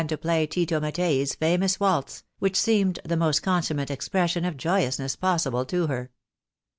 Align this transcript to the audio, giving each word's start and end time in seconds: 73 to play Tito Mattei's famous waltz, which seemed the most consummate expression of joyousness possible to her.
73 0.01 0.17
to 0.17 0.19
play 0.23 0.47
Tito 0.47 0.79
Mattei's 0.79 1.35
famous 1.35 1.79
waltz, 1.79 2.23
which 2.39 2.55
seemed 2.57 2.99
the 3.05 3.15
most 3.15 3.43
consummate 3.43 3.91
expression 3.91 4.43
of 4.45 4.57
joyousness 4.57 5.15
possible 5.15 5.63
to 5.65 5.85
her. 5.85 6.09